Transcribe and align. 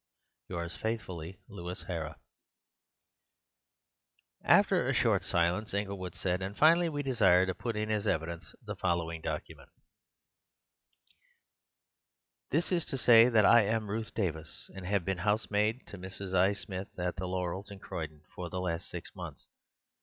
—Yours 0.49 0.75
faithfully, 0.75 1.39
Louis 1.47 1.83
Hara." 1.83 2.17
After 4.43 4.87
a 4.89 4.95
short 4.95 5.21
silence 5.21 5.75
Inglewood 5.75 6.15
said: 6.15 6.41
"And, 6.41 6.57
finally, 6.57 6.89
we 6.89 7.03
desire 7.03 7.45
to 7.45 7.53
put 7.53 7.75
in 7.75 7.91
as 7.91 8.07
evidence 8.07 8.55
the 8.65 8.75
following 8.75 9.21
document:— 9.21 9.69
"This 12.49 12.71
is 12.71 12.83
to 12.85 12.97
say 12.97 13.29
that 13.29 13.45
I 13.45 13.61
am 13.61 13.91
Ruth 13.91 14.15
Davis, 14.15 14.71
and 14.73 14.87
have 14.87 15.05
been 15.05 15.19
housemaid 15.19 15.85
to 15.89 15.99
Mrs. 15.99 16.33
I. 16.33 16.53
Smith 16.53 16.87
at 16.97 17.17
'The 17.17 17.27
Laurels' 17.27 17.69
in 17.69 17.77
Croydon 17.77 18.23
for 18.33 18.49
the 18.49 18.59
last 18.59 18.89
six 18.89 19.11
months. 19.15 19.45